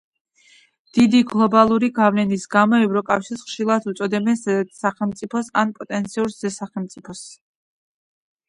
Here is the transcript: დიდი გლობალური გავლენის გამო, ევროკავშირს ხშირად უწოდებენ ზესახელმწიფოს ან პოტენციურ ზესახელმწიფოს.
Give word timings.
დიდი 0.97 1.19
გლობალური 1.33 1.89
გავლენის 1.99 2.45
გამო, 2.55 2.79
ევროკავშირს 2.85 3.45
ხშირად 3.49 3.87
უწოდებენ 3.93 4.41
ზესახელმწიფოს 4.47 5.53
ან 5.65 5.75
პოტენციურ 5.77 6.33
ზესახელმწიფოს. 6.39 7.23